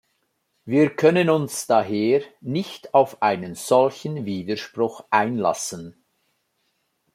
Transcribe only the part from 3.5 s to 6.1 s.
solchen Widerspruch einlassen.